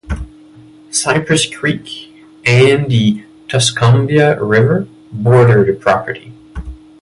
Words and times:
Cypress 0.89 1.45
Creek 1.45 1.87
and 2.43 2.89
the 2.89 3.23
Tuscumbia 3.47 4.35
River 4.41 4.87
border 5.11 5.63
the 5.63 5.73
property. 5.77 6.33